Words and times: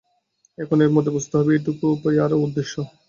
এখন 0.57 0.77
এর 0.81 0.91
মধ্যে 0.91 1.11
বুঝতে 1.15 1.33
হবে 1.37 1.51
এইটুকু 1.53 1.83
যে, 1.83 1.93
উপায় 1.95 2.17
আর 2.25 2.31
উদ্দেশ্য। 2.37 2.73